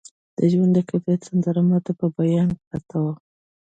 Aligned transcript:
د 0.37 0.39
ژوند 0.51 0.71
د 0.75 0.79
کیف 0.89 1.05
سندره 1.27 1.61
ماته 1.69 1.91
په 1.99 2.05
بیابان 2.15 2.49
پرته 2.67 2.95
وه 3.03 3.13